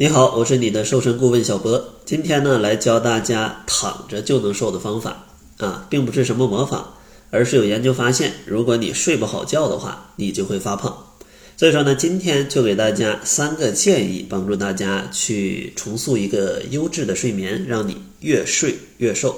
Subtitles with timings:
[0.00, 1.96] 你好，我是你的瘦身顾问小博。
[2.04, 6.94] 今天呢，来教大家躺着就能瘦的方法啊，并不是什么魔法，
[7.30, 10.96] 而是有研究发现，如果你睡不好觉的话，你就会发胖。
[11.56, 19.36] 所以说呢，今天就给大家三个建议，帮助大家去重塑一个优质的睡眠，让你越睡越瘦。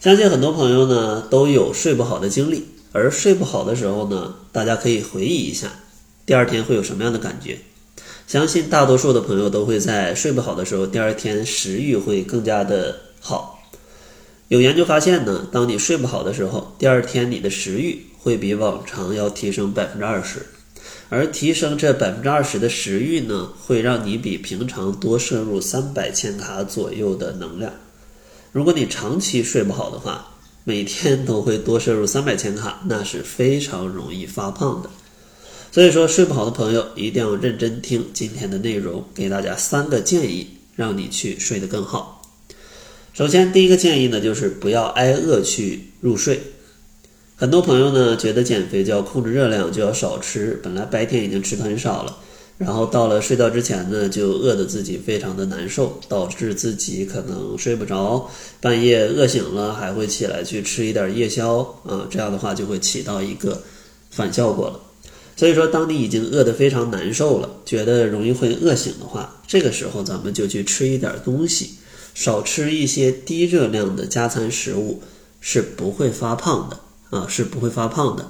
[0.00, 5.72] 相信很多朋友呢都有睡不好的经历，而睡不好的时候呢，大家可以回忆一下，
[6.26, 7.56] 第二天会有什么样的感觉。
[8.30, 13.58] 相信大多数的朋友都会在睡不好的时候，第二天食欲会更加的好。
[14.46, 20.46] 有研究发现呢，当你睡不好的时候，第二天你的食欲会比往常要提升百分之二十，
[21.08, 27.72] 而提升这百分之二十的食欲呢，会让你比平常多摄入三百千卡左右的能量。
[28.52, 34.88] 如果你长期睡不好的话，每天都会多摄入三百千卡，那是非常容易发胖的。
[35.72, 42.22] 所以说，睡不好的朋友一定要认真听今天的内容，给大家三个建议，让你去睡得更好。
[43.12, 46.40] 首先，第一个建议呢，就是不要挨饿去入睡。
[47.36, 50.58] 很多朋友呢，觉得减肥就要控制热量，就要少吃。
[50.62, 52.18] 本来白天已经吃的很少了，
[52.58, 58.28] 然后到了睡觉之前呢，就饿得自己非常的难受，导致自己可能睡不着，
[58.60, 63.62] 半夜饿醒了还会起来去吃一点夜宵啊，这样的话就会起到一个
[64.10, 64.80] 反效果了。
[65.36, 71.70] 所以说，当你已经饿得非常难受了，觉得容易会饿醒的话，这个时候咱们就去吃一点东西，
[72.14, 75.02] 少吃一些低热量的加餐食物，
[75.40, 78.28] 是不会发胖的啊，是不会发胖的。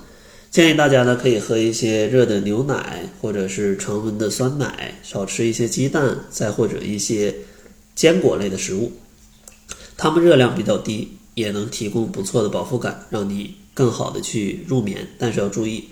[0.53, 7.35] 建议大家呢可以喝一些热的牛奶，或者是常温的酸奶，少吃一些鸡蛋，再或者一些
[7.97, 8.93] 坚果类的食物，
[9.97, 15.09] 它们热量比较低，也能提供不错的饱腹感，让你更好的去入眠。
[15.19, 15.89] 但是要注意。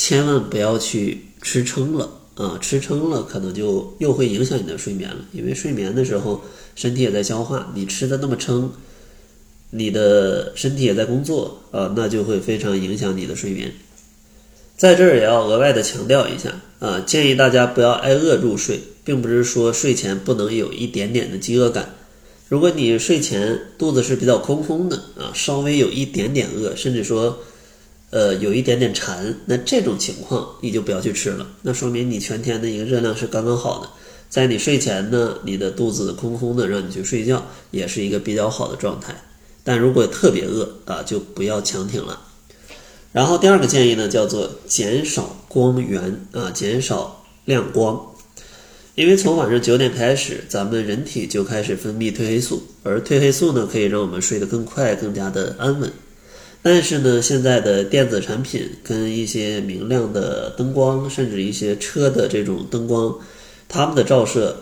[0.00, 2.56] 千万不要去吃撑了啊！
[2.58, 6.42] 吃撑了可能就又会影响你的睡眠了，因为睡眠的时候
[6.74, 8.72] 身体也在消化，你吃的那么撑，
[9.68, 13.74] 你的身体也在工作啊，那就会非常影响你的睡眠。
[14.78, 21.94] 在这儿也要额外的强调一下啊，建议大家不要挨饿入睡，并不是说睡前不能有一点点的饥饿感。
[22.48, 27.38] 如果你睡前肚子是比较空空的啊，稍微有一点点饿，甚至说。
[28.10, 31.46] 呃，有一点点馋，那这种情况你就不要去吃了。
[31.62, 33.88] 那说明你全天的一个热量是刚刚好的，
[34.28, 39.14] 在你睡前呢，你的肚子空空的，让你去睡觉也是一个比较好的状态。
[39.62, 42.20] 但如果特别饿啊，就不要强挺了。
[43.12, 48.00] 然后第二个建议呢，叫做减少光源啊，减少亮光，
[48.94, 55.92] 因为从晚上九点开始，咱们人体就开始分泌褪黑素，而褪黑素呢，可以让我们睡得更快，更加的安稳。
[56.62, 63.18] 但是呢，现在的电子产品跟一些明亮的灯光，甚至一些车的这种灯光，
[63.66, 64.54] 它们的照射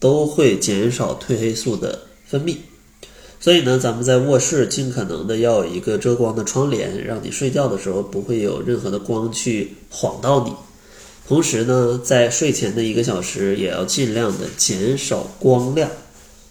[0.00, 2.56] 都会减少褪黑素的分泌。
[3.38, 10.52] 所以呢，咱们在卧室尽可能的要有一个遮光的窗帘，让你睡觉的时候不会有任何的光去晃到你。
[11.28, 15.88] 同时呢，在睡前的一个小时也要尽量的减少光亮，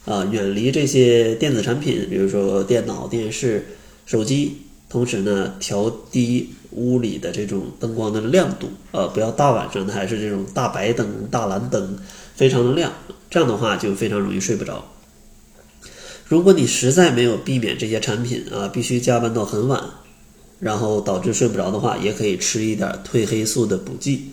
[0.06, 3.66] 啊，远离这些电子产品，比如说电脑、电视、
[4.06, 4.60] 手机。
[4.94, 11.98] 同时呢，调低屋里的这种灯光的亮度，呃，不要大晚上的还是这种大白灯、大蓝灯，
[12.36, 12.94] 非常的亮，
[13.28, 14.86] 这样的话就非常容易睡不着。
[16.28, 19.84] 如果你实在没有避免这些产品啊，必须加班到很晚，
[20.60, 24.26] 然后导致睡不着的话，也可以吃一点褪黑素的补剂，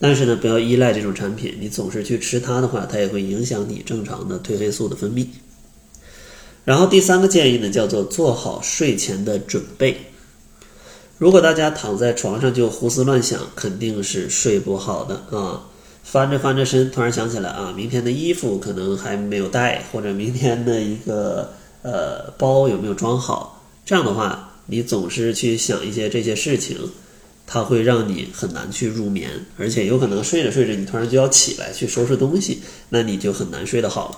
[0.00, 5.24] 但是呢，不要依赖这种产品，你总是去吃它的话，它也会影响你正常的褪黑素的分泌。
[6.68, 9.96] 然后第三个建议呢，叫做做好睡前的准备。
[11.16, 15.64] 如果大家躺在床上就胡思乱想，肯定是睡不好的啊。
[16.04, 23.64] 翻着翻着身，突然想起来啊，明天的衣服可能还没有带，或者明天的一个 呃包有没有装好？
[23.86, 26.76] 这样的话，你总是去想一些这些事情，
[27.46, 34.16] 它会让你很难去入眠，而且有可能睡着睡着，你突然就要起来去收拾东西，那你就很难睡得好了。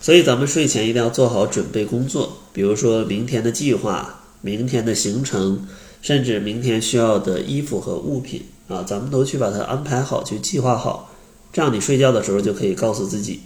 [0.00, 5.66] 所以咱们睡前一定要做好准备工作，比如说明天的计划、明天的行程，
[6.02, 11.12] 甚至明天需要的衣服和物品啊，咱们都去把它安排好，去计划好。
[11.52, 13.40] 这样你睡觉的时候就可以告诉自己，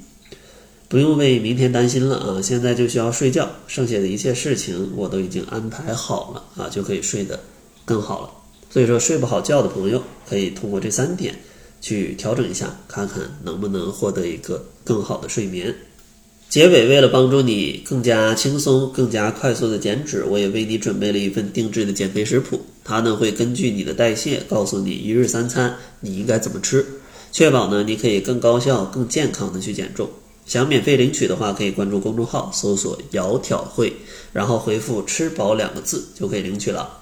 [0.88, 7.38] 不用为明天担心了啊，现在就需要睡觉，剩下的一切事情我都已经安排好了啊，就可以睡得
[7.85, 8.31] 更好了。
[8.69, 11.35] 所以说，睡不好觉的朋友可以通过这三点
[11.81, 15.75] 去调整一下，看看能不能获得一个更好的睡眠。
[16.50, 22.61] 结尾，为了帮助你更加轻松、更加快速的减脂，我也为你准备了一份定制的减肥食谱。
[22.82, 26.85] 它呢会根据你的代谢，告诉你一日三餐你应该怎么吃。
[27.31, 30.11] 确保呢你可以更高效、更健康的去减重。
[30.44, 33.93] 想免费领取的话，可以关注公众号，搜索“窈窕会”，
[34.35, 37.00] 然后回复“吃饱”两个字就可以领取了。